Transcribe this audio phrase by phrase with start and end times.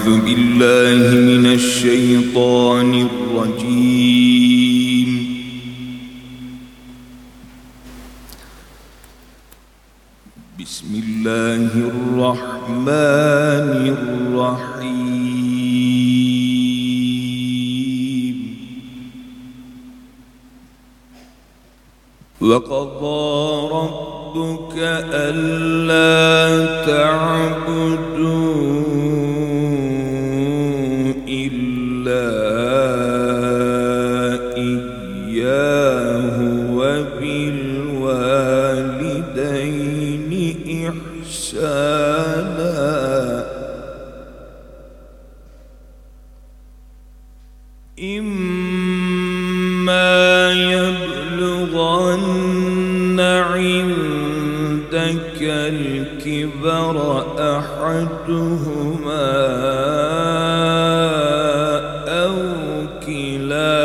[0.00, 5.10] أعوذ بالله من الشيطان الرجيم.
[10.60, 13.70] بسم الله الرحمن
[14.00, 14.96] الرحيم.
[22.40, 23.28] وقضى
[23.76, 24.76] ربك
[25.12, 26.16] ألا
[26.86, 28.60] تعبدوا
[58.00, 59.30] أحدهما
[62.08, 62.34] أو
[63.06, 63.79] كلاهما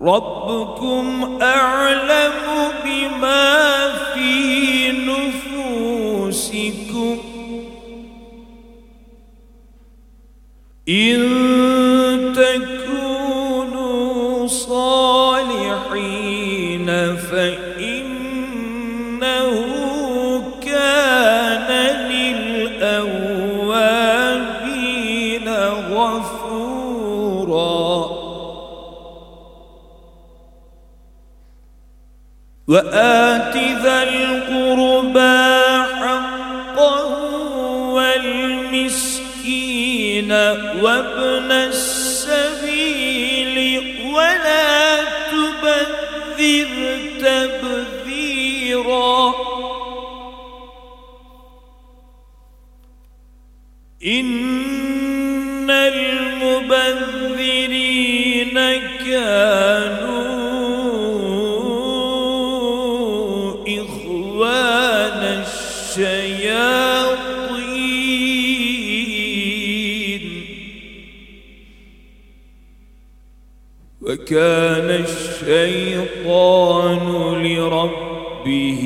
[0.01, 6.57] ربكم أعلم بما في نفوسكم.
[10.89, 11.46] إن
[32.77, 35.37] وآت ذا القربى
[35.99, 37.09] حقه
[37.97, 39.11] والمسكين
[40.81, 42.77] وابن السبيل
[44.13, 44.97] ولا
[45.31, 46.69] تبذر
[47.21, 49.19] تبذيرا.
[54.05, 57.56] إن المبذرين
[74.27, 77.03] وكان الشيطان
[77.43, 78.83] لربه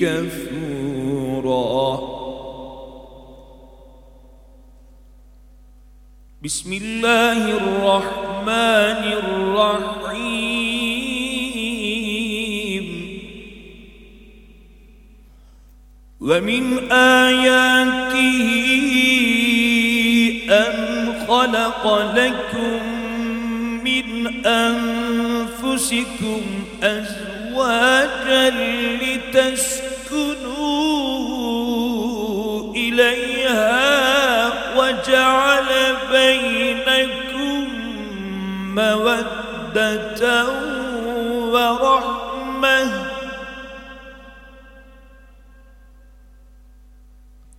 [0.00, 1.88] كفورا.
[6.44, 10.50] بسم الله الرحمن الرحيم.
[16.20, 18.40] ومن آياته
[20.50, 20.74] أن
[21.28, 21.84] خلق
[22.14, 22.89] لكم
[24.46, 26.42] أنفسكم
[26.82, 28.50] أزواجا
[29.02, 30.00] لتسكنوا
[32.74, 35.66] إليها وجعل
[36.12, 37.68] بينكم
[38.74, 40.46] مودة
[41.52, 43.10] ورحمة.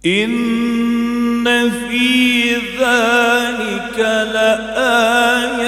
[0.06, 4.00] إن في ذلك
[4.34, 5.62] لآيات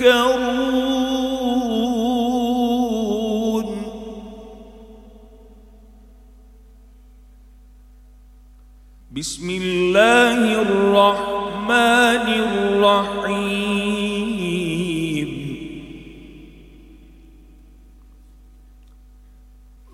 [0.00, 1.20] يتفكرون
[9.12, 13.70] بسم الله الرحمن الرحيم.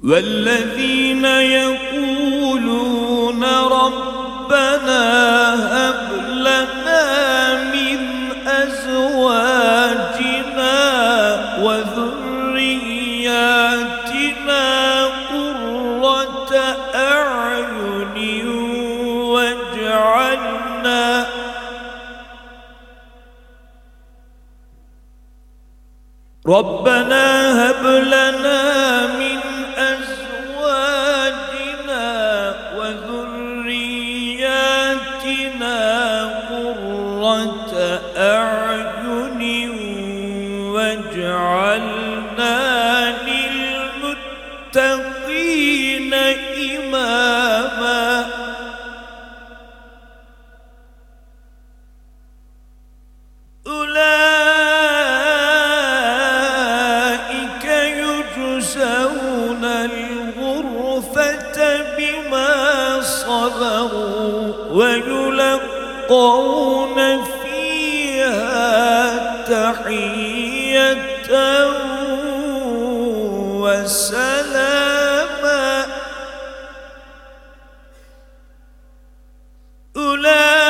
[0.04, 1.24] والذين
[1.58, 5.35] يقولون ربنا
[20.84, 21.26] واجعلنا
[26.46, 27.25] ربنا
[27.70, 28.45] هب لنا
[66.10, 68.66] ويلقون فيها
[69.42, 71.06] تحية
[73.66, 75.06] وسلاما.
[79.96, 80.68] أولئك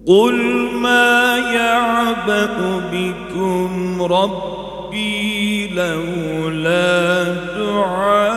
[0.06, 0.34] قل
[0.72, 7.24] ما يعبأ بكم ربي لولا
[7.56, 8.36] دعاؤكم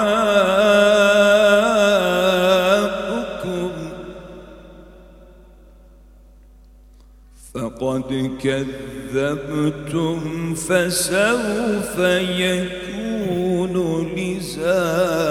[7.53, 10.19] فقد كذبتم
[10.55, 11.99] فسوف
[12.39, 13.75] يكون
[14.17, 15.28] لزاما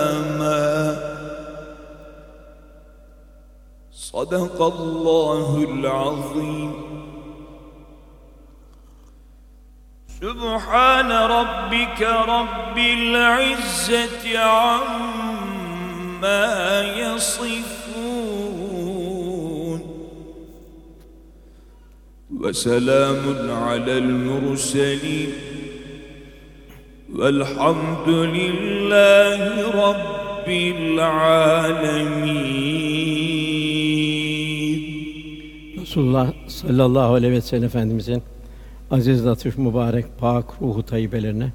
[4.19, 6.73] صدق الله العظيم.
[10.21, 15.63] سبحان ربك رب العزة عما
[16.99, 17.79] يصفون.
[22.41, 25.33] وسلام على المرسلين.
[27.15, 29.41] والحمد لله
[29.89, 32.09] رب العالمين.
[35.89, 38.23] Resulullah sallallahu aleyhi ve sellem Efendimizin
[38.91, 41.53] aziz, latif, mübarek, pak ruhu tayyibelerine,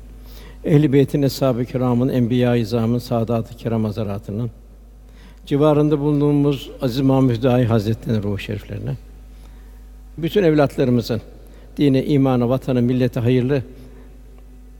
[0.63, 4.51] ehl-i beytin, eshab-ı kiramın, enbiya-i izamın, saadat-ı kiram hazaratının,
[5.45, 8.95] civarında bulunduğumuz Aziz Mahmud Hüdayi Hazretleri'nin ruhu şeriflerine,
[10.18, 11.21] bütün evlatlarımızın
[11.77, 13.63] dine, imana, vatana, millete hayırlı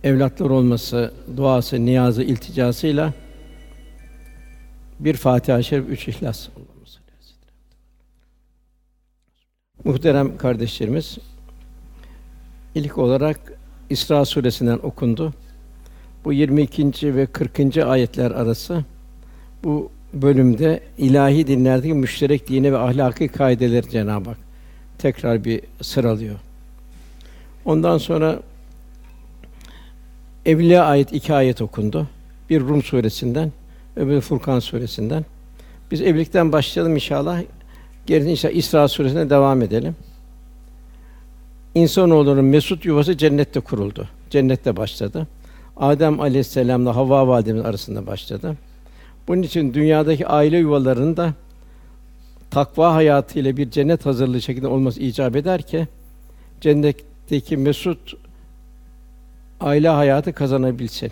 [0.04, 3.14] evlatlar olması duası, niyazı, ilticasıyla
[5.00, 6.50] bir Fatiha-i Şerif, üç İhlas.
[9.84, 11.18] Muhterem kardeşlerimiz,
[12.76, 13.40] ilk olarak
[13.90, 15.34] İsra suresinden okundu.
[16.26, 17.16] Bu 22.
[17.16, 17.78] ve 40.
[17.78, 18.84] ayetler arası
[19.64, 24.38] bu bölümde ilahi dinlerdeki müşterek dine ve ahlaki kaideleri Cenab-ı Hak
[24.98, 26.36] tekrar bir sıralıyor.
[27.66, 28.40] Ondan sonra
[30.46, 32.08] Evliya ayet iki ayet okundu.
[32.50, 33.52] Bir Rum suresinden,
[33.96, 35.26] öbürü Furkan suresinden.
[35.92, 37.42] Biz evlilikten başlayalım inşallah.
[38.06, 39.96] Gerisi inşallah İsra suresine devam edelim.
[41.76, 44.08] İnsanoğlunun mesut yuvası cennette kuruldu.
[44.30, 45.28] Cennette başladı.
[45.78, 48.58] Adem Aleyhisselam'la Havva validemiz arasında başladı.
[49.28, 51.34] Bunun için dünyadaki aile yuvalarının da
[52.52, 55.88] takva hayatıyla bir cennet hazırlığı şeklinde olması icap eder ki
[56.62, 58.14] cennetteki mesut
[59.60, 61.12] aile hayatı kazanabilsin.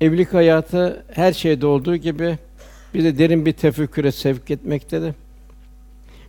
[0.00, 2.38] Evlilik hayatı her şeyde olduğu gibi
[2.94, 5.14] bize derin bir tefekküre sevk etmektedir.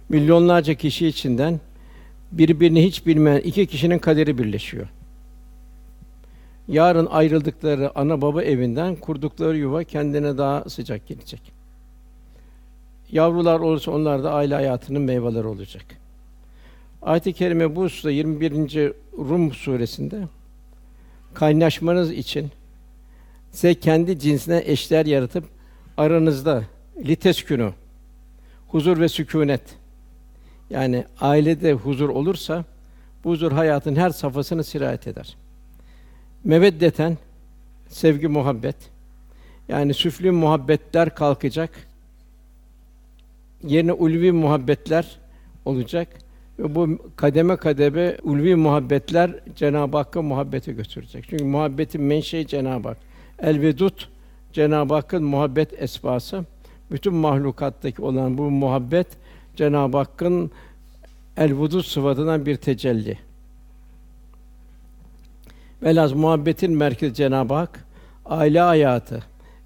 [0.10, 1.60] Milyonlarca kişi içinden
[2.32, 4.88] birbirini hiç bilmeyen iki kişinin kaderi birleşiyor.
[6.68, 11.42] Yarın ayrıldıkları ana baba evinden kurdukları yuva kendine daha sıcak gelecek.
[13.12, 15.86] Yavrular olursa onlar da aile hayatının meyveleri olacak.
[17.02, 18.94] Ayet-i kerime bu hususta 21.
[19.18, 20.28] Rum suresinde
[21.34, 22.52] kaynaşmanız için
[23.52, 25.44] size kendi cinsine eşler yaratıp
[25.98, 26.64] aranızda
[27.06, 27.72] liteskünü
[28.68, 29.62] huzur ve sükûnet
[30.70, 32.66] yani ailede huzur olursa
[33.24, 35.38] bu huzur hayatın her safhasını sirayet eder.
[36.44, 37.18] Meveddeten
[37.88, 38.76] sevgi muhabbet
[39.68, 41.70] yani süflü muhabbetler kalkacak.
[43.64, 45.20] Yerine ulvi muhabbetler
[45.66, 46.08] olacak.
[46.60, 51.26] Ve bu kademe kademe ulvi muhabbetler Cenab-ı Hakk'a muhabbete götürecek.
[51.30, 52.98] Çünkü muhabbetin menşei Cenab-ı Hak.
[53.40, 54.13] El vedud
[54.54, 56.46] Cenab-ı Hakk'ın muhabbet esbası.
[56.92, 59.08] Bütün mahlukattaki olan bu muhabbet
[59.56, 60.52] Cenab-ı Hakk'ın
[61.38, 63.18] el vudud sıfatından bir tecelli.
[65.84, 67.86] Velhâsıl muhabbetin merkezi Cenab-ı Hak,
[68.26, 69.24] aile hayatı,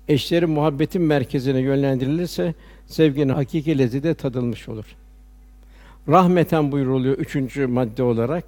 [0.08, 2.54] eşlerin muhabbetin merkezine yönlendirilirse
[2.86, 4.86] sevginin hakiki lezzeti tadılmış olur.
[6.08, 8.44] Rahmeten buyuruluyor üçüncü madde olarak.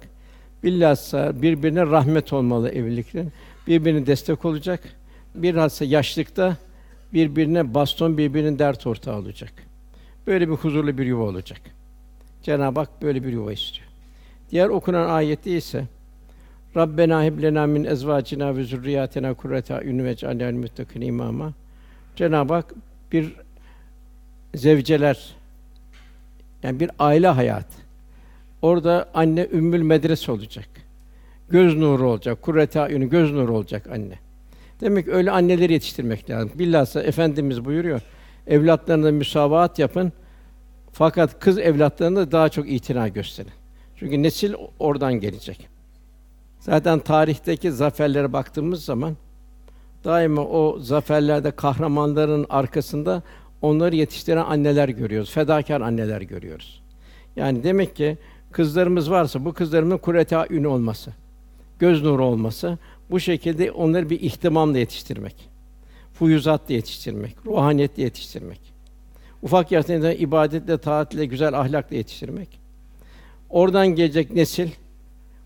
[0.62, 3.32] Bilhassa birbirine rahmet olmalı evliliklerin.
[3.66, 4.99] Birbirine destek olacak.
[5.34, 6.56] Bilhassa yaşlıkta
[7.12, 9.52] birbirine baston, birbirinin dert ortağı olacak.
[10.26, 11.60] Böyle bir huzurlu bir yuva olacak.
[12.42, 13.88] Cenab-ı Hak böyle bir yuva istiyor.
[14.50, 15.84] Diğer okunan ayette ise
[16.76, 21.52] Rabbena heb lena min ezvacina ve zurriyatina kurrete a'yun ve cealna muttakin imama.
[22.16, 22.74] Cenab-ı Hak
[23.12, 23.32] bir
[24.54, 25.34] zevceler
[26.62, 27.80] yani bir aile hayatı.
[28.62, 30.68] Orada anne ümmül medrese olacak.
[31.48, 32.42] Göz nuru olacak.
[32.42, 34.18] Kurrete a'yunu göz nuru olacak anne.
[34.80, 36.50] Demek ki öyle anneleri yetiştirmek lazım.
[36.54, 38.00] Bilhassa efendimiz buyuruyor.
[38.46, 40.12] Evlatlarına müsavat yapın.
[40.92, 43.52] Fakat kız evlatlarına daha çok itina gösterin.
[43.96, 45.68] Çünkü nesil oradan gelecek.
[46.60, 49.16] Zaten tarihteki zaferlere baktığımız zaman
[50.04, 53.22] daima o zaferlerde kahramanların arkasında
[53.62, 55.30] onları yetiştiren anneler görüyoruz.
[55.30, 56.82] Fedakar anneler görüyoruz.
[57.36, 58.18] Yani demek ki
[58.52, 61.12] kızlarımız varsa bu kızlarımın kureta ünü olması,
[61.78, 62.78] göz nuru olması,
[63.10, 65.36] bu şekilde onları bir ihtimamla yetiştirmek,
[66.14, 68.60] fuyuzatla yetiştirmek, ruhaniyetle yetiştirmek.
[69.42, 72.48] Ufak yaşlarında ibadetle, taatle, güzel ahlakla yetiştirmek.
[73.50, 74.68] Oradan gelecek nesil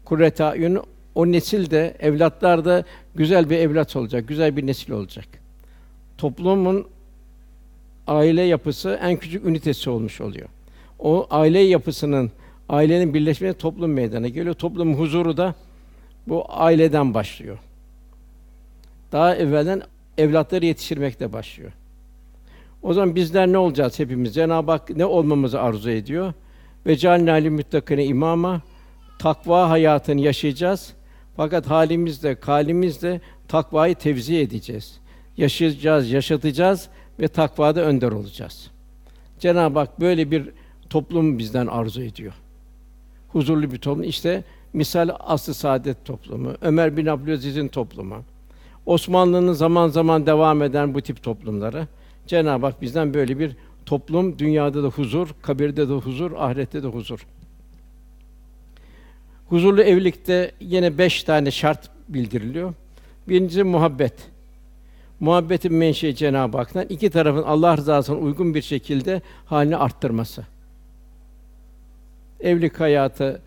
[0.04, 0.82] kurreta ayun
[1.14, 5.26] o nesil de evlatlar da güzel bir evlat olacak, güzel bir nesil olacak.
[6.18, 6.86] Toplumun
[8.06, 10.48] aile yapısı en küçük ünitesi olmuş oluyor.
[10.98, 12.30] O aile yapısının
[12.68, 14.54] ailenin birleşmesi toplum meydana geliyor.
[14.54, 15.54] Toplum huzuru da
[16.26, 17.58] bu aileden başlıyor.
[19.12, 19.82] Daha evvelden
[20.18, 21.72] evlatları yetiştirmekte başlıyor.
[22.82, 24.34] O zaman bizler ne olacağız hepimiz?
[24.34, 26.32] Cenab-ı Hak ne olmamızı arzu ediyor?
[26.86, 28.62] Ve cealnâ müttakine imama
[29.18, 30.92] takva hayatını yaşayacağız.
[31.36, 35.00] Fakat halimizde, kalimizde takvayı tevzi edeceğiz.
[35.36, 36.88] Yaşayacağız, yaşatacağız
[37.20, 38.70] ve takvada önder olacağız.
[39.38, 40.50] Cenab-ı Hak böyle bir
[40.90, 42.32] toplum bizden arzu ediyor.
[43.28, 44.04] Huzurlu bir toplum.
[44.04, 48.22] İşte misal asr saadet toplumu, Ömer bin Abdülaziz'in toplumu,
[48.86, 51.86] Osmanlı'nın zaman zaman devam eden bu tip toplumları
[52.26, 57.26] Cenab-ı Hak bizden böyle bir toplum, dünyada da huzur, kabirde de huzur, ahirette de huzur.
[59.48, 62.74] Huzurlu evlilikte yine beş tane şart bildiriliyor.
[63.28, 64.14] Birincisi muhabbet.
[65.20, 70.44] Muhabbetin menşei Cenab-ı Hak'tan iki tarafın Allah rızasına uygun bir şekilde halini arttırması.
[72.40, 73.42] Evlilik hayatı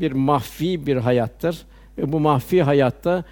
[0.00, 1.62] bir mahfi bir hayattır
[1.98, 3.24] ve bu mahfi hayatta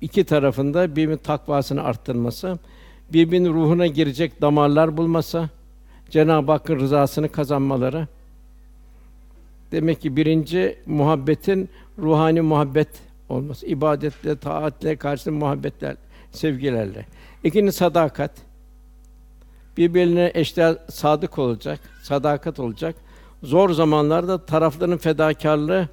[0.00, 2.58] iki tarafında birbirinin takvasını arttırması,
[3.12, 5.48] birbirinin ruhuna girecek damarlar bulması,
[6.10, 8.08] Cenab-ı Hakk'ın rızasını kazanmaları.
[9.72, 12.88] Demek ki birinci muhabbetin ruhani muhabbet
[13.28, 15.96] olması, ibadetle, taatle, karşı muhabbetler,
[16.30, 17.06] sevgilerle.
[17.44, 18.30] İkinci sadakat.
[19.76, 22.94] Birbirine eşler sadık olacak, sadakat olacak.
[23.42, 25.88] Zor zamanlarda tarafların fedakarlığı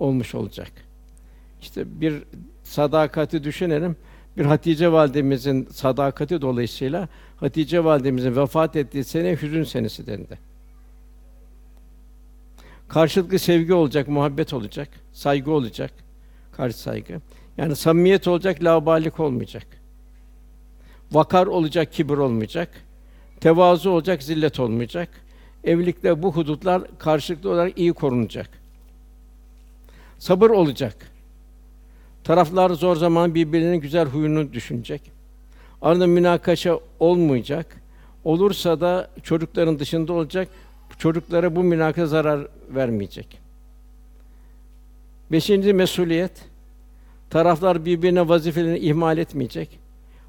[0.00, 0.72] olmuş olacak.
[1.60, 2.22] İşte bir
[2.62, 3.96] sadakati düşünelim.
[4.36, 10.38] Bir Hatice validemizin sadakati dolayısıyla Hatice validemizin vefat ettiği sene hüzün senesi dendi.
[12.88, 15.92] Karşılıklı sevgi olacak, muhabbet olacak, saygı olacak,
[16.52, 17.20] karşı saygı.
[17.56, 19.66] Yani samimiyet olacak, laubalik olmayacak.
[21.12, 22.68] Vakar olacak, kibir olmayacak.
[23.40, 25.08] Tevazu olacak, zillet olmayacak.
[25.64, 28.59] Evlilikte bu hudutlar karşılıklı olarak iyi korunacak.
[30.20, 31.10] Sabır olacak.
[32.24, 35.02] Taraflar zor zaman birbirinin güzel huyunu düşünecek.
[35.82, 37.80] Arada münakaşa olmayacak.
[38.24, 40.48] Olursa da çocukların dışında olacak.
[40.98, 43.38] Çocuklara bu münakaşa zarar vermeyecek.
[45.32, 46.32] Beşinci mesuliyet.
[47.30, 49.78] Taraflar birbirine vazifelerini ihmal etmeyecek.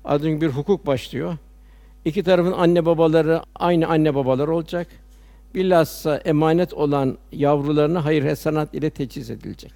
[0.05, 1.37] Adın bir hukuk başlıyor.
[2.05, 4.87] İki tarafın anne babaları aynı anne babalar olacak.
[5.55, 9.73] Bilhassa emanet olan yavrularını hayır hasenat ile teçhiz edilecek.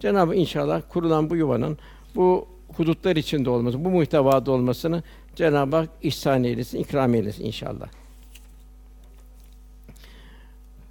[0.00, 1.78] Cenabı inşallah kurulan bu yuvanın
[2.14, 5.02] bu hudutlar içinde olması, bu muhtevada olmasını
[5.34, 7.88] Cenab-ı Hak ihsan eylesin, ikram eylesin inşallah.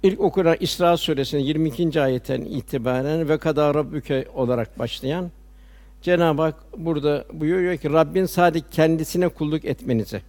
[0.02, 2.00] İlk okunan İsra suresinin 22.
[2.00, 5.30] ayetten itibaren ve kadâ rabbuke olarak başlayan
[6.02, 10.22] Cenab-ı Hak burada buyuruyor ki Rabbin sadece kendisine kulluk etmenize.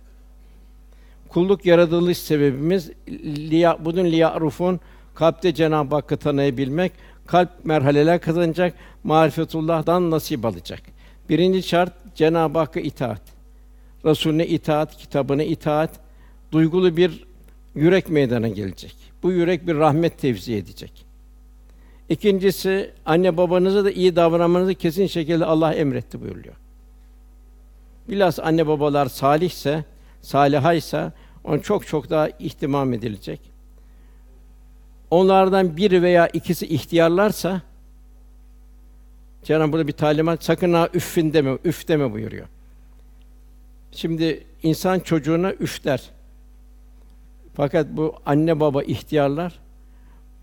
[1.29, 2.91] Kulluk yaratılış sebebimiz
[3.51, 4.79] liya bunun liya'rufun
[5.15, 6.91] kalpte Cenab-ı Hakk'ı tanıyabilmek,
[7.27, 10.81] kalp merhaleler kazanacak, marifetullah'dan nasip alacak.
[11.29, 13.21] Birinci şart Cenab-ı Hakk'a itaat.
[14.05, 15.89] Resulüne itaat, kitabına itaat,
[16.51, 17.25] duygulu bir
[17.75, 18.95] yürek meydana gelecek.
[19.23, 21.05] Bu yürek bir rahmet tevzi edecek.
[22.09, 26.55] İkincisi anne babanıza da iyi davranmanızı kesin şekilde Allah emretti buyuruyor.
[28.09, 29.85] Bilhassa anne babalar salihse,
[30.21, 31.11] salihaysa
[31.43, 33.41] on çok çok daha ihtimam edilecek.
[35.11, 37.61] Onlardan biri veya ikisi ihtiyarlarsa
[39.43, 42.47] Cenab-ı burada bir talimat sakın ha üffin deme, üf deme buyuruyor.
[43.91, 46.09] Şimdi insan çocuğuna üf der.
[47.53, 49.59] Fakat bu anne baba ihtiyarlar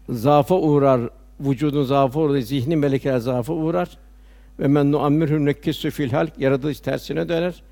[0.08, 1.00] zaafa uğrar,
[1.40, 3.98] vücudun zaafı uğrar, zihni melekeler zaafa uğrar
[4.58, 7.62] ve men nuammirhu nekkisu fil halk yaratılış tersine döner.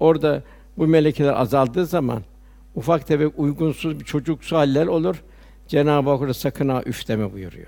[0.00, 0.42] Orada
[0.78, 2.22] bu melekeler azaldığı zaman
[2.74, 5.22] ufak tefek uygunsuz bir çocuksu haller olur.
[5.68, 7.66] Cenab-ı Hak sakın ha üf deme buyuruyor.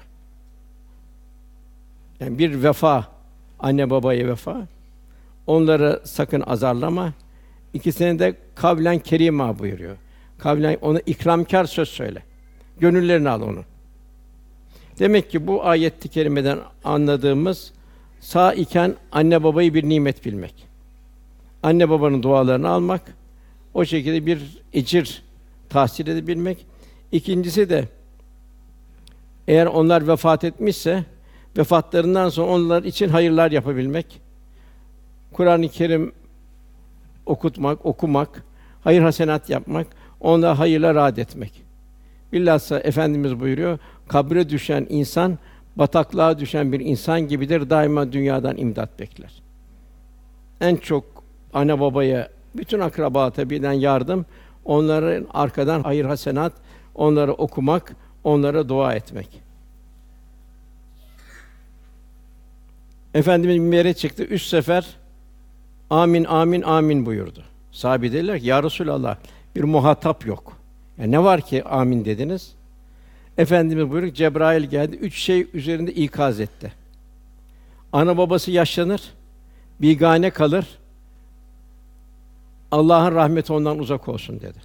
[2.20, 3.08] Yani bir vefa,
[3.58, 4.66] anne babaya vefa.
[5.46, 7.12] Onları sakın azarlama.
[7.74, 9.96] İkisine de kavlen kerima buyuruyor.
[10.38, 12.22] Kavlen ona ikramkar söz söyle.
[12.80, 13.64] Gönüllerini al onu.
[14.98, 17.72] Demek ki bu ayet-i kerimeden anladığımız
[18.20, 20.67] sağ iken anne babayı bir nimet bilmek.
[21.62, 23.02] Anne babanın dualarını almak,
[23.74, 25.22] o şekilde bir ecir
[25.68, 26.66] tahsil edebilmek.
[27.12, 27.88] İkincisi de
[29.48, 31.04] eğer onlar vefat etmişse
[31.56, 34.20] vefatlarından sonra onlar için hayırlar yapabilmek.
[35.32, 36.12] Kur'an-ı Kerim
[37.26, 38.44] okutmak, okumak,
[38.84, 39.86] hayır hasenat yapmak,
[40.20, 41.62] onda hayırla rahat etmek.
[42.32, 45.38] Bilhassa efendimiz buyuruyor, kabre düşen insan
[45.76, 47.70] bataklığa düşen bir insan gibidir.
[47.70, 49.42] Daima dünyadan imdat bekler.
[50.60, 51.17] En çok
[51.52, 54.26] ana babaya, bütün akraba tabiiden yardım,
[54.64, 56.52] onların arkadan hayır hasenat,
[56.94, 59.48] onları okumak, onlara dua etmek.
[63.14, 64.22] Efendimiz minbere çıktı.
[64.22, 64.86] Üç sefer
[65.90, 67.44] amin amin amin buyurdu.
[67.72, 69.16] Sahabe dediler ki ya Resulallah
[69.56, 70.56] bir muhatap yok.
[70.98, 72.54] Yani ne var ki amin dediniz?
[73.38, 74.96] Efendimiz buyuruyor Cebrail geldi.
[74.96, 76.72] Üç şey üzerinde ikaz etti.
[77.92, 79.02] Ana babası yaşlanır,
[79.80, 80.66] bigane kalır.
[82.70, 84.58] Allah'ın rahmeti ondan uzak olsun dedi.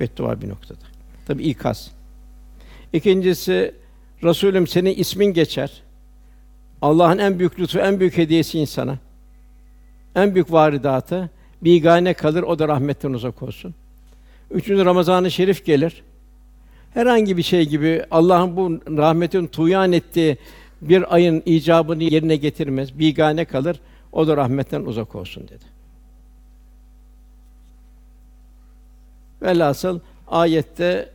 [0.00, 0.84] Beddua bir noktada.
[1.26, 1.90] Tabi ikaz.
[2.92, 3.74] İkincisi
[4.22, 5.82] Resulüm senin ismin geçer.
[6.82, 8.98] Allah'ın en büyük lütfu, en büyük hediyesi insana.
[10.14, 11.30] En büyük varidatı
[11.62, 13.74] bigane kalır, o da rahmetten uzak olsun.
[14.50, 16.02] Üçüncü Ramazan-ı Şerif gelir.
[16.94, 20.38] Herhangi bir şey gibi Allah'ın bu rahmetin tuyan ettiği
[20.82, 23.80] bir ayın icabını yerine getirmez, bigane kalır,
[24.12, 25.64] o da rahmetten uzak olsun dedi.
[29.42, 31.10] Velhasıl ayette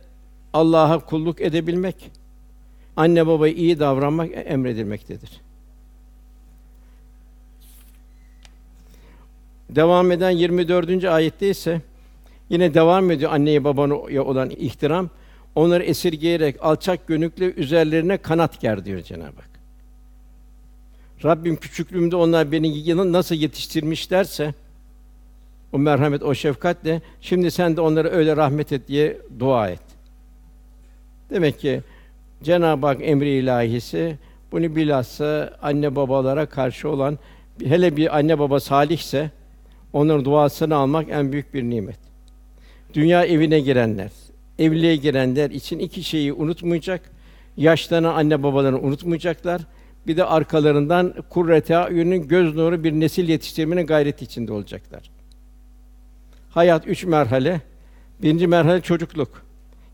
[0.52, 2.10] Allah'a kulluk edebilmek,
[2.96, 5.30] anne babaya iyi davranmak emredilmektedir.
[9.70, 11.04] Devam eden 24.
[11.04, 11.80] ayette ise
[12.50, 15.10] yine devam ediyor anneye babana olan ihtiram.
[15.54, 19.50] Onları esirgeyerek alçak gönüklü üzerlerine kanat ger diyor Cenab-ı Hak.
[21.24, 24.54] Rabbim küçüklüğümde onlar beni nasıl yetiştirmişlerse
[25.76, 29.80] o merhamet, o şefkatle şimdi sen de onlara öyle rahmet et diye dua et.
[31.30, 31.80] Demek ki
[32.42, 34.18] Cenab-ı Hak emri ilahisi
[34.52, 37.18] bunu bilhassa anne babalara karşı olan
[37.64, 39.30] hele bir anne baba salihse
[39.92, 41.98] onların duasını almak en büyük bir nimet.
[42.94, 44.10] Dünya evine girenler,
[44.58, 47.00] evliliğe girenler için iki şeyi unutmayacak.
[47.56, 49.62] Yaşlanan anne babalarını unutmayacaklar.
[50.06, 55.16] Bir de arkalarından kurrete ayünün göz nuru bir nesil yetiştirmenin gayreti içinde olacaklar.
[56.56, 57.60] Hayat üç merhale.
[58.22, 59.42] Birinci merhale çocukluk.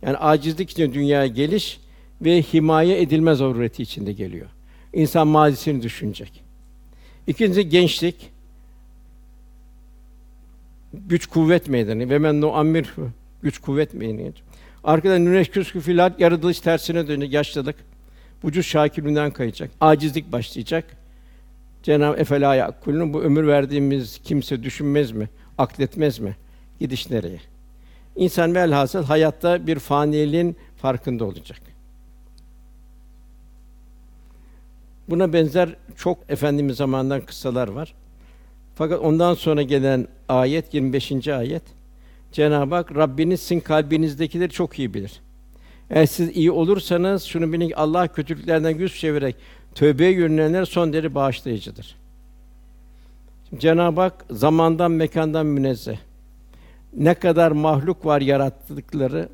[0.02, 1.80] Yani acizlik için dünyaya geliş
[2.20, 4.46] ve himaye edilme zarureti içinde geliyor.
[4.92, 6.44] İnsan mazisini düşünecek.
[7.26, 8.30] İkincisi gençlik.
[10.92, 12.94] Güç kuvvet meydanı ve men nuammir
[13.42, 14.32] güç kuvvet meydanı.
[14.84, 17.76] Arkadan güneş küskü filat yaratılış tersine dönecek, yaşladık.
[18.44, 19.70] Vücut şakirliğinden kayacak.
[19.80, 20.84] Acizlik başlayacak.
[21.82, 25.28] Cenab-ı Efela bu ömür verdiğimiz kimse düşünmez mi?
[25.58, 26.36] Akletmez mi?
[26.80, 27.40] Gidiş nereye?
[28.16, 31.60] İnsan velhasıl hayatta bir faniliğin farkında olacak.
[35.08, 37.94] Buna benzer çok efendimiz zamanından kıssalar var.
[38.74, 41.28] Fakat ondan sonra gelen ayet 25.
[41.28, 41.62] ayet
[42.32, 45.20] Cenab-ı Hak Rabbiniz sizin kalbinizdekileri çok iyi bilir.
[45.90, 49.36] Eğer siz iyi olursanız şunu bilin ki Allah kötülüklerden yüz çevirerek
[49.74, 51.96] tövbeye yönelenler son derece bağışlayıcıdır.
[53.58, 55.96] Cenab-ı Hak zamandan mekandan münezzeh.
[56.96, 59.28] Ne kadar mahluk var yarattıkları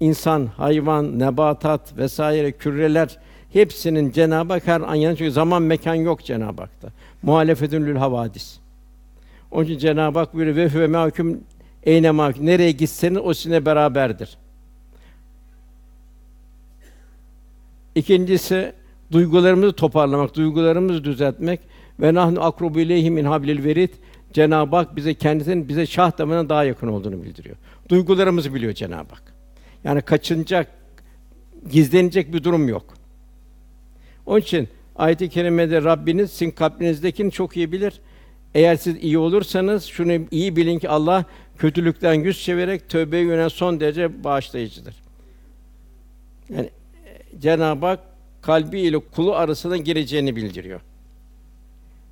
[0.00, 3.18] insan, hayvan, nebatat vesaire küreler
[3.52, 6.88] hepsinin Cenab-ı Hak her an yanı çünkü zaman mekan yok Cenab-ı Hak'ta.
[7.22, 8.58] Muhalefetün lül havadis.
[9.50, 11.40] Onun için Cenab-ı Hak buyuruyor ve huve mahkum
[11.82, 12.46] eyne mahkum.
[12.46, 14.36] Nereye gitseniz o sizinle beraberdir.
[17.94, 18.72] İkincisi
[19.12, 21.60] duygularımızı toparlamak, duygularımızı düzeltmek
[22.00, 23.90] ve nahnu akrubu ileyhi min hablil verid.
[24.32, 27.56] Cenab-ı Hak bize kendisinin bize şah damarına daha yakın olduğunu bildiriyor.
[27.88, 29.34] Duygularımızı biliyor Cenab-ı Hak.
[29.84, 30.68] Yani kaçınacak,
[31.70, 32.94] gizlenecek bir durum yok.
[34.26, 38.00] Onun için ayet-i kerimede Rabbiniz sizin kalbinizdekini çok iyi bilir.
[38.54, 41.24] Eğer siz iyi olursanız şunu iyi bilin ki Allah
[41.58, 44.94] kötülükten yüz çevirerek tövbeye yönelen son derece bağışlayıcıdır.
[46.48, 46.70] Yani
[47.06, 48.00] e, Cenab-ı Hak
[48.42, 50.80] kalbi ile kulu arasına gireceğini bildiriyor.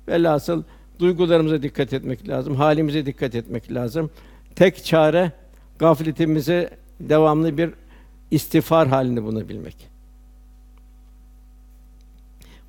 [0.07, 0.63] Velhasıl
[1.01, 4.11] duygularımıza dikkat etmek lazım, halimize dikkat etmek lazım.
[4.55, 5.31] Tek çare
[5.79, 7.69] gafletimize devamlı bir
[8.31, 9.75] istiğfar halinde bulunabilmek.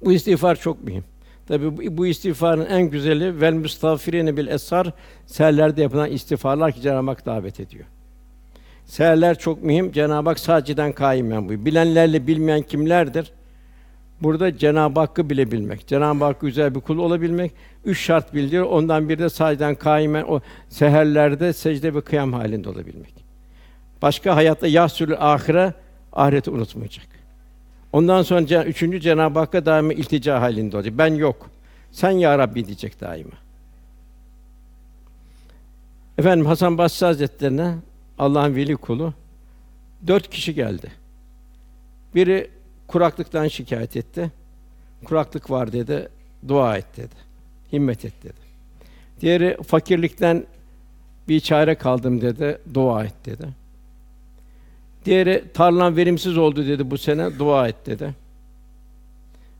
[0.05, 1.05] Bu istiğfar çok mühim.
[1.49, 4.93] Tabi bu, istiğfarın en güzeli vel müstağfirine bil esar
[5.27, 7.85] seherlerde yapılan istiğfarlar ki Cenab-ı Hak davet ediyor.
[8.87, 9.93] Seherler çok mühim.
[9.93, 11.65] Cenab-ı Hak sadeceden kaimen bu.
[11.65, 13.33] Bilenlerle bilmeyen kimlerdir?
[14.23, 17.53] Burada Cenab-ı Hakk'ı bilebilmek, Cenab-ı Hak güzel bir kul olabilmek,
[17.85, 18.67] üç şart bildiriyor.
[18.67, 23.15] Ondan biri de sadece kaimen o seherlerde secde ve kıyam halinde olabilmek.
[24.03, 25.75] Başka hayatta yahsülü ahire
[26.13, 27.07] ahireti unutmayacak.
[27.93, 30.95] Ondan sonra üçüncü Cenab-ı Hakk'a daima iltica halinde olacak.
[30.99, 31.51] Ben yok.
[31.93, 33.31] Sen ya Rabbi diyecek daima.
[36.19, 37.75] Efendim Hasan Basri Hazretlerine
[38.19, 39.15] Allah'ın veli kulu
[40.07, 40.93] dört kişi geldi.
[42.15, 42.51] Biri
[42.93, 44.31] kuraklıktan şikayet etti.
[45.05, 46.09] Kuraklık var dedi.
[46.49, 47.15] Dua et dedi.
[47.73, 48.43] Himmet et dedi.
[49.21, 50.47] Diğeri fakirlikten
[51.29, 52.59] bir çare kaldım dedi.
[52.75, 53.49] Dua et dedi.
[55.05, 57.39] Diğeri tarlan verimsiz oldu dedi bu sene.
[57.39, 58.15] Dua et dedi.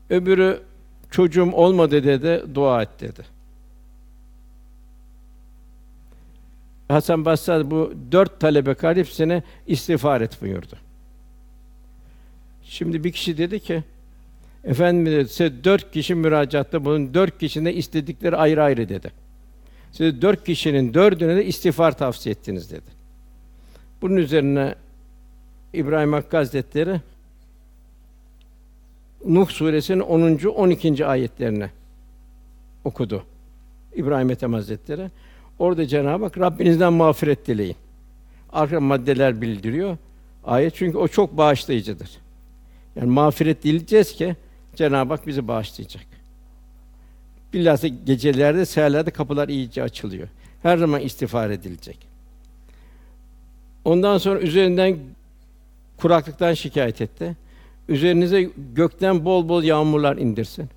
[0.09, 0.61] Öbürü
[1.11, 2.43] çocuğum olmadı dedi.
[2.55, 3.21] Dua et dedi.
[6.87, 10.75] Hasan Basri bu dört talebe hepsine istiğfar et buyurdu.
[12.73, 13.83] Şimdi bir kişi dedi ki,
[14.63, 19.11] efendim dedi, size dört kişi müracaatta bunun dört kişinin istedikleri ayrı ayrı dedi.
[19.91, 22.91] Size dört kişinin dördüne de istiğfar tavsiye ettiniz dedi.
[24.01, 24.75] Bunun üzerine
[25.73, 27.01] İbrahim Hakkı Hazretleri
[29.25, 30.47] Nuh suresinin 10.
[30.47, 31.05] 12.
[31.05, 31.69] ayetlerini
[32.83, 33.23] okudu.
[33.95, 35.11] İbrahim Ethem Hazretleri.
[35.59, 37.75] Orada Cenab-ı Hak Rabbinizden mağfiret dileyin.
[38.53, 39.97] Arka maddeler bildiriyor.
[40.43, 42.22] Ayet çünkü o çok bağışlayıcıdır.
[42.95, 44.35] Yani mağfiret dileyeceğiz ki
[44.75, 46.05] Cenab-ı Hak bizi bağışlayacak.
[47.53, 50.27] Bilhassa gecelerde, seherlerde kapılar iyice açılıyor.
[50.63, 51.97] Her zaman istiğfar edilecek.
[53.85, 54.99] Ondan sonra üzerinden
[55.97, 57.35] kuraklıktan şikayet etti.
[57.89, 60.69] Üzerinize gökten bol bol yağmurlar indirsin.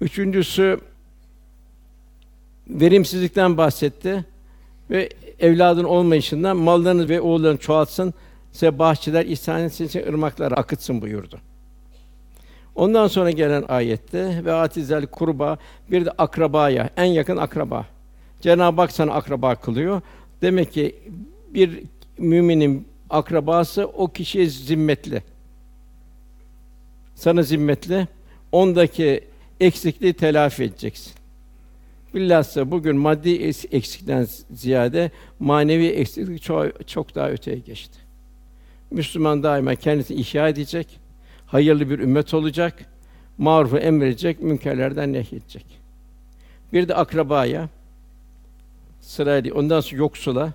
[0.00, 0.80] Üçüncüsü
[2.68, 4.24] verimsizlikten bahsetti
[4.90, 8.14] ve evladın olmayışından mallarını ve oğullarını çoğaltsın,
[8.56, 11.40] size bahçeler ihsan etsin, size ırmaklar akıtsın buyurdu.
[12.74, 15.58] Ondan sonra gelen ayette ve atizel kurba
[15.90, 17.86] bir de akrabaya, en yakın akraba.
[18.40, 20.00] Cenab-ı Hak sana akraba kılıyor.
[20.42, 20.96] Demek ki
[21.54, 21.82] bir
[22.18, 25.22] müminin akrabası o kişiye zimmetli.
[27.14, 28.08] Sana zimmetli.
[28.52, 29.24] Ondaki
[29.60, 31.12] eksikliği telafi edeceksin.
[32.14, 38.05] Bilhassa bugün maddi eksikten ziyade manevi eksiklik çok, çok daha öteye geçti.
[38.90, 41.00] Müslüman daima kendisini ihya edecek,
[41.46, 42.86] hayırlı bir ümmet olacak,
[43.38, 45.80] marufu emredecek, münkerlerden nehyedecek.
[46.72, 47.68] Bir de akrabaya
[49.00, 50.52] sırayla, ondan sonra yoksula,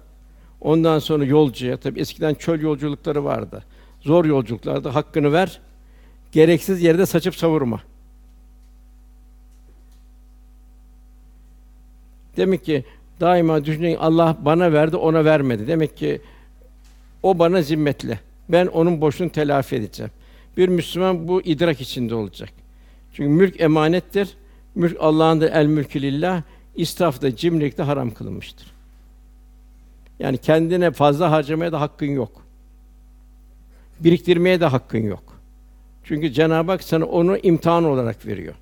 [0.62, 3.64] ondan sonra yolcuya, tabi eskiden çöl yolculukları vardı.
[4.02, 5.62] Zor yolculuklarda hakkını ver,
[6.32, 7.82] gereksiz yerde saçıp savurma.
[12.38, 12.86] Demek ki
[13.20, 15.68] daima düşünün Allah bana verdi, ona vermedi.
[15.68, 16.22] Demek ki
[17.24, 18.20] o bana zimmetli.
[18.50, 20.12] Ben onun boşluğunu telafi edeceğim.
[20.58, 22.50] Bir Müslüman bu idrak içinde olacak.
[23.14, 24.30] Çünkü mülk emanettir.
[24.76, 26.44] Mülk Allah'ın da el mülkü lillah.
[26.76, 28.72] İsraf da cimrilik de haram kılınmıştır.
[30.20, 32.46] Yani kendine fazla harcamaya da hakkın yok.
[34.00, 35.24] Biriktirmeye de hakkın yok.
[36.04, 38.56] Çünkü Cenab-ı Hak sana onu imtihan olarak veriyor.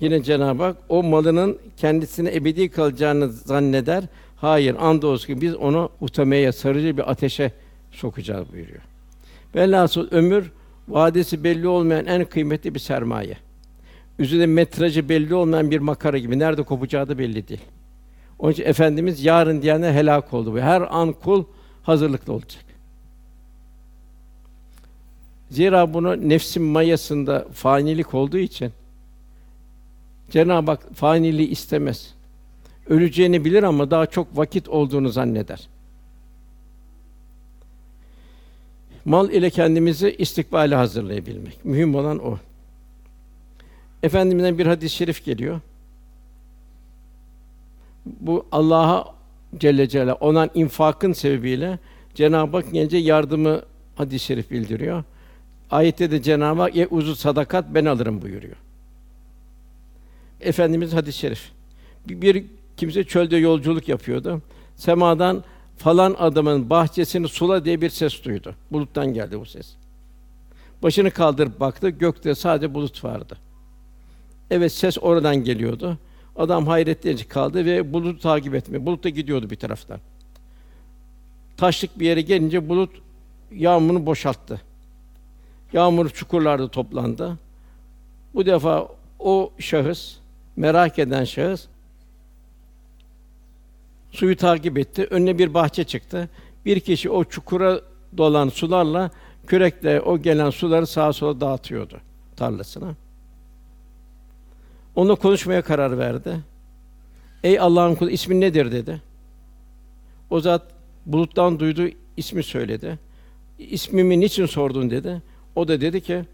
[0.00, 4.04] Yine Cenab-ı Hak o malının kendisine ebedi kalacağını zanneder.
[4.36, 7.52] Hayır, andolsun ki biz onu utamaya sarıcı bir ateşe
[7.90, 8.82] sokacağız buyuruyor.
[9.54, 10.52] Velhasıl ömür
[10.88, 13.36] vadesi belli olmayan en kıymetli bir sermaye.
[14.18, 17.60] Üzerinde metrajı belli olmayan bir makara gibi nerede kopacağı da belli değil.
[18.38, 20.58] Onun için efendimiz yarın diyenler helak oldu.
[20.58, 21.44] Her an kul
[21.82, 22.64] hazırlıklı olacak.
[25.50, 28.72] Zira bunu nefsin mayasında fanilik olduğu için
[30.30, 32.15] Cenab-ı Hak faniliği istemez.
[32.88, 35.68] Öleceğini bilir ama daha çok vakit olduğunu zanneder.
[39.04, 41.64] Mal ile kendimizi istikbale hazırlayabilmek.
[41.64, 42.38] Mühim olan o.
[44.02, 45.60] Efendimizden bir hadis-i şerif geliyor.
[48.06, 49.14] Bu Allah'a
[49.58, 51.78] Celle Celaluhu olan infakın sebebiyle
[52.14, 53.62] Cenab-ı Hak gence yardımı
[53.96, 55.04] hadis-i şerif bildiriyor.
[55.70, 58.56] Ayette de Cenab-ı Hak ye uzu sadakat ben alırım buyuruyor.
[60.40, 61.52] Efendimiz hadis-i şerif.
[62.08, 62.44] Bir
[62.76, 64.42] kimse çölde yolculuk yapıyordu.
[64.76, 65.44] Semadan
[65.76, 68.54] falan adamın bahçesini sula diye bir ses duydu.
[68.72, 69.74] Buluttan geldi bu ses.
[70.82, 73.36] Başını kaldırıp baktı, gökte sadece bulut vardı.
[74.50, 75.98] Evet, ses oradan geliyordu.
[76.36, 78.86] Adam hayretle kaldı ve bulutu takip etmeye.
[78.86, 80.00] Bulut da gidiyordu bir taraftan.
[81.56, 82.90] Taşlık bir yere gelince bulut
[83.52, 84.60] yağmurunu boşalttı.
[85.72, 87.38] Yağmur çukurlarda toplandı.
[88.34, 90.16] Bu defa o şahıs,
[90.56, 91.66] merak eden şahıs
[94.10, 95.06] suyu takip etti.
[95.10, 96.28] Önüne bir bahçe çıktı.
[96.64, 97.80] Bir kişi o çukura
[98.16, 99.10] dolan sularla
[99.46, 102.00] kürekle o gelen suları sağa sola dağıtıyordu
[102.36, 102.94] tarlasına.
[104.96, 106.36] Onunla konuşmaya karar verdi.
[107.44, 109.02] Ey Allah'ın kulu ismin nedir dedi.
[110.30, 110.62] O zat
[111.06, 112.98] buluttan duydu ismi söyledi.
[113.58, 115.22] İsmimi niçin sordun dedi.
[115.54, 116.24] O da dedi ki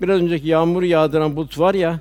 [0.00, 2.00] biraz önceki yağmur yağdıran bulut var ya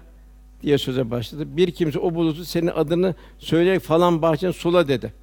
[0.62, 1.58] diye söze başladı.
[1.58, 5.14] Bir kimse o bulutu senin adını söyleyerek falan bahçen sula dedi.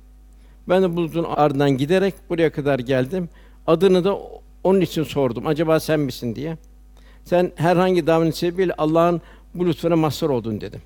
[0.69, 3.29] Ben de bulutun ardından giderek buraya kadar geldim.
[3.67, 4.19] Adını da
[4.65, 5.47] onun için sordum.
[5.47, 6.57] Acaba sen misin diye.
[7.25, 9.21] Sen herhangi davranış sebebiyle Allah'ın
[9.55, 10.83] bu lütfuna mazhar oldun dedim.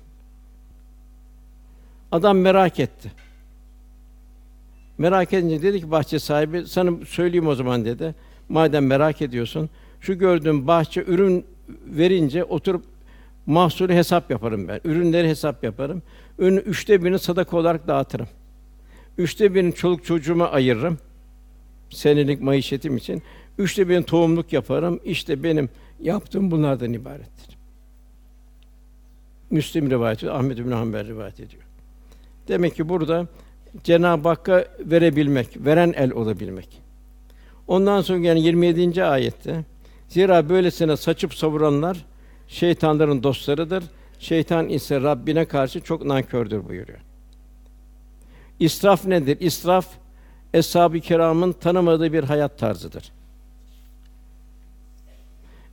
[2.11, 3.11] Adam merak etti.
[4.97, 8.15] Merak edince dedi ki bahçe sahibi, sana söyleyeyim o zaman dedi.
[8.49, 9.69] Madem merak ediyorsun,
[10.01, 11.45] şu gördüğüm bahçe ürün
[11.85, 12.83] verince oturup
[13.49, 14.81] mahsulü hesap yaparım ben.
[14.83, 16.01] Ürünleri hesap yaparım.
[16.39, 18.27] Ürünün üçte birini sadaka olarak dağıtırım.
[19.17, 20.97] Üçte birini çoluk çocuğuma ayırırım.
[21.89, 23.23] Senelik maişetim için.
[23.57, 24.99] Üçte birini tohumluk yaparım.
[25.05, 27.57] İşte benim yaptığım bunlardan ibarettir.
[29.49, 31.63] Müslim rivayet ediyor, Ahmed bin Hanbel rivayet ediyor.
[32.47, 33.27] Demek ki burada
[33.83, 36.81] Cenab-ı Hakk'a verebilmek, veren el olabilmek.
[37.67, 39.03] Ondan sonra yani 27.
[39.03, 39.65] ayette
[40.07, 42.05] zira böylesine saçıp savuranlar
[42.49, 43.83] şeytanların dostlarıdır.
[44.19, 46.99] Şeytan ise Rabbine karşı çok nankördür buyuruyor.
[48.59, 49.37] İsraf nedir?
[49.39, 49.87] İsraf
[50.53, 53.11] eshab-ı kiramın tanımadığı bir hayat tarzıdır.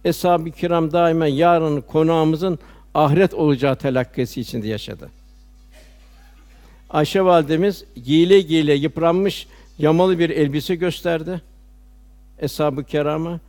[0.04, 2.58] Eshab-ı kiram daima yarın konağımızın
[2.94, 5.10] ahiret olacağı telakkisi içinde yaşadı.
[6.90, 9.46] Ayşe validemiz giyile giyile yıpranmış
[9.78, 11.40] yamalı bir elbise gösterdi.
[12.38, 13.40] Eshab-ı kirama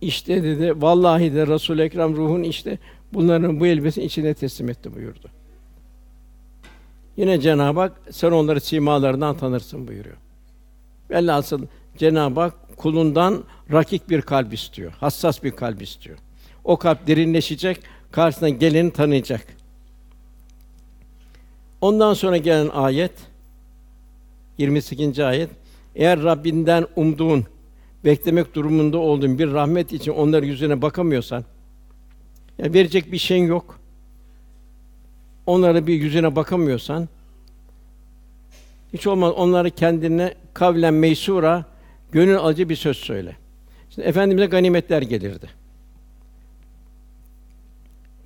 [0.00, 2.78] işte dedi vallahi de Resul Ekrem ruhun işte
[3.12, 5.28] bunların bu elbisenin içine teslim etti buyurdu.
[7.16, 10.16] Yine Cenab-ı Hak sen onları simalarından tanırsın buyuruyor.
[11.10, 14.92] Velhasıl Cenab-ı Hak kulundan rakik bir kalp istiyor.
[14.92, 16.18] Hassas bir kalp istiyor.
[16.64, 17.80] O kalp derinleşecek,
[18.10, 19.46] karşısına geleni tanıyacak.
[21.80, 23.12] Ondan sonra gelen ayet
[24.58, 25.20] 28.
[25.20, 25.50] ayet
[25.94, 27.44] eğer Rabbinden umduğun,
[28.04, 31.44] beklemek durumunda olduğun bir rahmet için onların yüzüne bakamıyorsan,
[32.58, 33.78] yani verecek bir şeyin yok.
[35.46, 37.08] Onlara bir yüzüne bakamıyorsan,
[38.92, 41.64] hiç olmaz onları kendine kavlen meysura,
[42.12, 43.36] gönül acı bir söz söyle.
[43.90, 45.58] Şimdi efendimize ganimetler gelirdi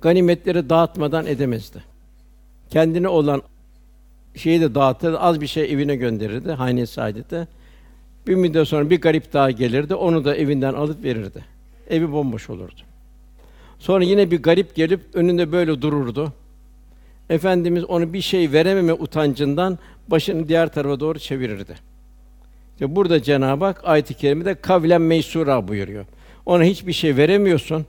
[0.03, 1.83] ganimetleri dağıtmadan edemezdi.
[2.69, 3.41] Kendine olan
[4.35, 7.47] şeyi de dağıtırdı, az bir şey evine gönderirdi, hane saadete.
[8.27, 11.45] Bir müddet sonra bir garip daha gelirdi, onu da evinden alıp verirdi.
[11.89, 12.81] Evi bomboş olurdu.
[13.79, 16.33] Sonra yine bir garip gelip önünde böyle dururdu.
[17.29, 21.75] Efendimiz onu bir şey verememe utancından başını diğer tarafa doğru çevirirdi.
[22.73, 26.05] İşte burada Cenab-ı Hak ayet-i kerimede kavlen meysura buyuruyor.
[26.45, 27.85] Ona hiçbir şey veremiyorsun.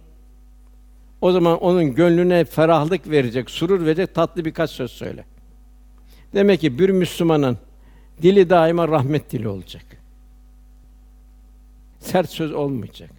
[1.20, 5.24] O zaman onun gönlüne ferahlık verecek, surur verecek tatlı birkaç söz söyle.
[6.34, 7.58] Demek ki bir Müslümanın
[8.22, 10.03] dili daima rahmet dili olacak.
[12.04, 13.10] Sert söz olmayacak.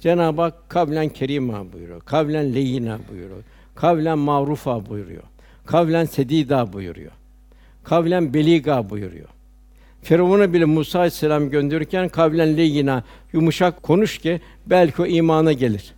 [0.00, 2.00] Cenab-ı Hak kavlen kerima buyuruyor.
[2.00, 3.42] Kavlen leyina buyuruyor.
[3.74, 5.22] Kavlen ma'rufa buyuruyor.
[5.66, 7.12] Kavlen sedida buyuruyor.
[7.84, 9.28] Kavlen beliga buyuruyor.
[10.02, 15.94] Firavun'a bile Musa aleyhisselam gönderirken kavlen leyyina yumuşak konuş ki belki o imana gelir.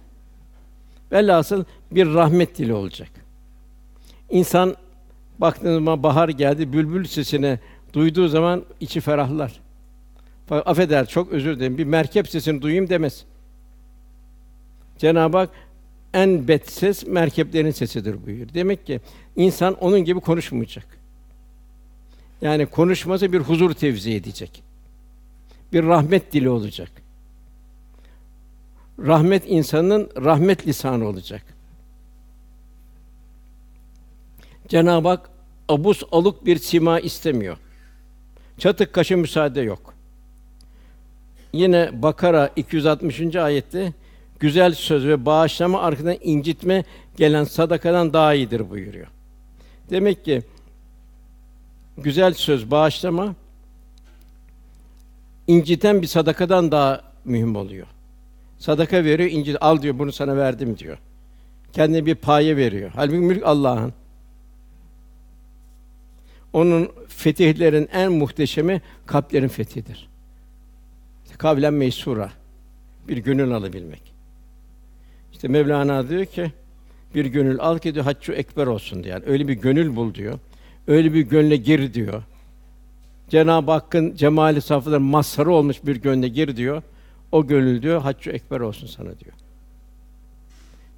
[1.12, 3.08] Velhasıl bir rahmet dili olacak.
[4.30, 4.76] İnsan
[5.38, 7.58] baktığınız zaman bahar geldi, bülbül sesini
[7.92, 9.65] duyduğu zaman içi ferahlar.
[10.50, 11.78] Affeder, çok özür dilerim.
[11.78, 13.24] Bir merkep sesini duyayım demez.
[14.98, 15.50] Cenab-ı Hak
[16.14, 18.48] en bet ses merkeplerin sesidir buyuruyor.
[18.54, 19.00] Demek ki
[19.36, 20.86] insan onun gibi konuşmayacak.
[22.42, 24.62] Yani konuşması bir huzur tevzi edecek.
[25.72, 26.90] Bir rahmet dili olacak.
[28.98, 31.42] Rahmet insanın rahmet lisanı olacak.
[34.68, 35.30] Cenab-ı Hak
[35.68, 37.56] abus aluk bir sima istemiyor.
[38.58, 39.95] Çatık kaşı müsaade yok.
[41.52, 43.36] Yine Bakara 260.
[43.36, 43.92] ayette
[44.40, 46.84] güzel söz ve bağışlama arkadan incitme
[47.16, 49.06] gelen sadakadan daha iyidir buyuruyor.
[49.90, 50.42] Demek ki
[51.98, 53.34] güzel söz, bağışlama
[55.46, 57.86] inciten bir sadakadan daha mühim oluyor.
[58.58, 60.98] Sadaka veriyor, incit al diyor, bunu sana verdim diyor.
[61.72, 62.90] Kendine bir paye veriyor.
[62.94, 63.92] Halbuki mülk Allah'ın.
[66.52, 70.08] Onun fetihlerin en muhteşemi kalplerin fethidir.
[71.38, 72.30] Kavlen meysura.
[73.08, 74.02] Bir gönül alabilmek.
[75.32, 76.52] İşte Mevlana diyor ki
[77.14, 79.20] bir gönül al ki diyor haccı ekber olsun diyor.
[79.20, 80.38] Yani öyle bir gönül bul diyor.
[80.86, 82.22] Öyle bir gönle gir diyor.
[83.28, 86.82] Cenab-ı Hakk'ın cemali safları mazharı olmuş bir gönle gir diyor.
[87.32, 89.34] O gönül diyor haccı ekber olsun sana diyor.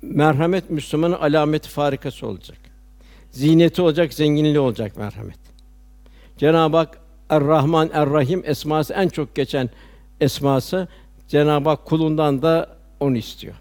[0.03, 2.59] Merhamet Müslümanın alameti farikası olacak.
[3.31, 5.38] Ziyneti olacak, zenginliği olacak merhamet.
[6.38, 6.98] Cenab-ı Hak
[7.31, 9.70] Er-Rahman Er-Rahim esması en çok geçen
[10.21, 10.89] esması
[11.29, 13.55] Cenab-ı Hak kulundan da onu istiyor.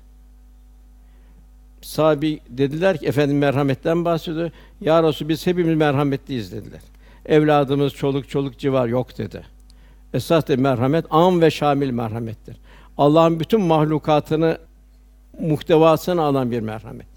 [1.81, 4.51] Sahabi dediler ki efendim merhametten bahsediyor.
[4.81, 6.81] Ya Resul biz hepimiz merhametliyiz dediler.
[7.25, 9.43] Evladımız çoluk çoluk civar yok dedi.
[10.13, 12.57] Esas de merhamet am ve şamil merhamettir.
[12.97, 14.57] Allah'ın bütün mahlukatını
[15.39, 17.07] muhtevasını alan bir merhamet.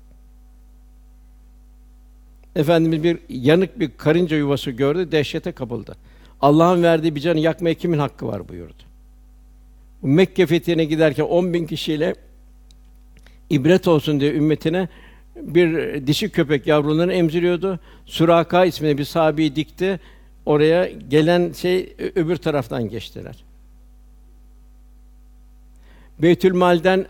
[2.56, 5.96] Efendimiz bir yanık bir karınca yuvası gördü, dehşete kapıldı.
[6.40, 8.89] Allah'ın verdiği bir canı yakmaya kimin hakkı var buyurdu.
[10.02, 12.14] Mekke fethine giderken 10 bin kişiyle
[13.50, 14.88] ibret olsun diye ümmetine
[15.36, 17.80] bir dişi köpek yavrularını emziriyordu.
[18.06, 20.00] Suraka isminde bir sahabeyi dikti.
[20.46, 23.44] Oraya gelen şey öbür taraftan geçtiler.
[26.18, 27.06] Beytülmal'den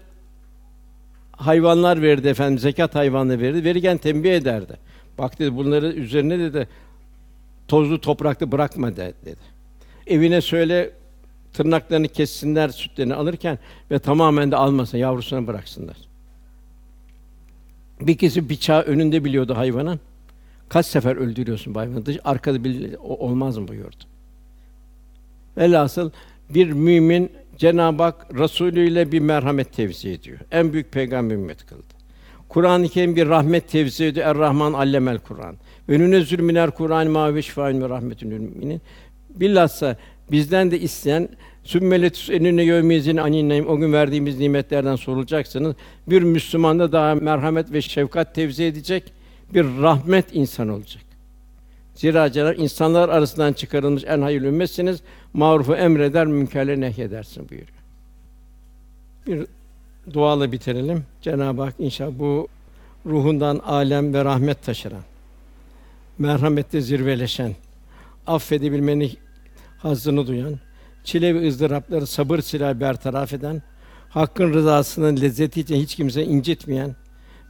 [1.32, 3.64] hayvanlar verdi efendim, zekat hayvanları verdi.
[3.64, 4.76] Verirken tembih ederdi.
[5.18, 6.68] Bak dedi bunları üzerine dedi
[7.68, 9.60] tozlu toprakta bırakma de, dedi.
[10.06, 10.90] Evine söyle
[11.52, 13.58] tırnaklarını kessinler sütlerini alırken
[13.90, 15.96] ve tamamen de almasın yavrusuna bıraksınlar.
[18.00, 20.00] Bir kişi bıçağı önünde biliyordu hayvanın.
[20.68, 22.06] Kaç sefer öldürüyorsun hayvanı?
[22.06, 24.04] Dış arkada bil, olmaz mı buyurdu.
[25.56, 26.10] Velhasıl
[26.50, 30.38] bir mümin Cenab-ı Hak Resulü ile bir merhamet tevzi ediyor.
[30.50, 31.82] En büyük peygamber ümmet kıldı.
[32.48, 34.26] Kur'an-ı Kerim bir rahmet tevzi ediyor.
[34.26, 35.56] Er-Rahman allemel Kur'an.
[35.88, 38.80] Ve nünezzül miner Kur'an ma ve şifaen ve rahmetün müminin.
[39.30, 39.96] Bilhassa
[40.32, 41.28] bizden de isteyen
[41.64, 45.76] Sümmeletüs enine yevmizin anineyim o gün verdiğimiz nimetlerden sorulacaksınız.
[46.06, 49.12] Bir Müslümanda daha merhamet ve şefkat tevzi edecek
[49.54, 51.02] bir rahmet insan olacak.
[51.94, 55.00] Zira Cenab insanlar arasından çıkarılmış en hayırlı ümmetsiniz.
[55.34, 57.80] Marufu emreder, münkerleri nehyedersin buyuruyor.
[59.26, 59.46] Bir
[60.12, 61.04] duayla bitirelim.
[61.22, 62.48] Cenab-ı Hak inşallah bu
[63.06, 65.02] ruhundan alem ve rahmet taşıran,
[66.18, 67.54] merhamette zirveleşen,
[68.26, 69.12] affedebilmenin
[69.82, 70.58] hazzını duyan,
[71.04, 73.62] çile ve ızdırapları sabır silahı bertaraf eden,
[74.08, 76.96] hakkın rızasının lezzeti için hiç kimse incitmeyen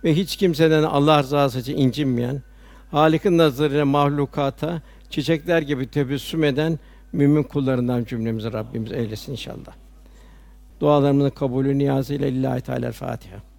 [0.05, 2.43] ve hiç kimseden Allah rızası için incinmeyen,
[2.90, 6.79] Halik'in nazarıyla mahlukata çiçekler gibi tebessüm eden
[7.12, 9.73] mümin kullarından cümlemizi Rabbimiz eylesin inşallah.
[10.81, 13.49] Dualarımızın kabulü niyazıyla lillahi teala Fatiha.